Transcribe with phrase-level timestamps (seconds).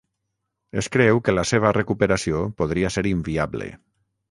[0.81, 3.71] Es creu que la seva recuperació podria ser inviable.